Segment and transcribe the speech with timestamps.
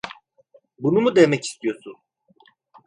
[0.79, 1.95] Bunu mu demek istiyorsun?